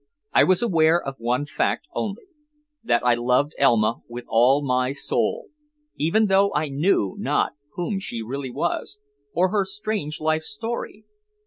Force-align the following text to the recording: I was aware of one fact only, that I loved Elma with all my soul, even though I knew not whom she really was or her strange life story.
I 0.33 0.43
was 0.45 0.63
aware 0.63 0.99
of 0.99 1.13
one 1.19 1.45
fact 1.45 1.85
only, 1.93 2.23
that 2.83 3.03
I 3.05 3.13
loved 3.13 3.53
Elma 3.59 3.97
with 4.09 4.25
all 4.29 4.65
my 4.65 4.93
soul, 4.93 5.49
even 5.95 6.25
though 6.25 6.51
I 6.55 6.69
knew 6.69 7.15
not 7.19 7.51
whom 7.75 7.99
she 7.99 8.23
really 8.23 8.49
was 8.51 8.97
or 9.35 9.49
her 9.49 9.63
strange 9.63 10.19
life 10.19 10.41
story. 10.41 11.05